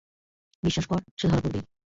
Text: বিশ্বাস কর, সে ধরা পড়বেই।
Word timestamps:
বিশ্বাস 0.63 0.85
কর, 0.87 0.99
সে 1.19 1.25
ধরা 1.27 1.41
পড়বেই। 1.43 1.63